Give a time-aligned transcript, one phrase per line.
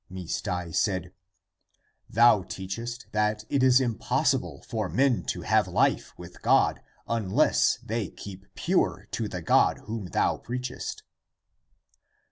[0.09, 1.13] Mis dai said,"
[2.09, 8.09] Thou teachest that it is impossible for men to have life with God unless they
[8.09, 11.03] keep pure to the God whom thou preachest."